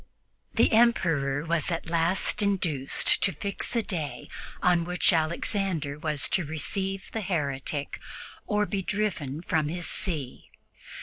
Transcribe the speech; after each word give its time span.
The 0.55 0.71
Emperor 0.71 1.45
was 1.45 1.69
at 1.71 1.87
last 1.91 2.41
induced 2.41 3.21
to 3.21 3.31
fix 3.31 3.75
a 3.75 3.83
day 3.83 4.29
on 4.63 4.83
which 4.83 5.13
Alexander 5.13 5.99
was 5.99 6.27
to 6.29 6.43
receive 6.43 7.11
the 7.11 7.21
heretic 7.21 7.99
or 8.47 8.65
be 8.65 8.81
driven 8.81 9.43
from 9.43 9.67
his 9.67 9.85
see. 9.87 10.49